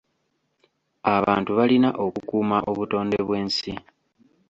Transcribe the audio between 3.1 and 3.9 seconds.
bw'ensi.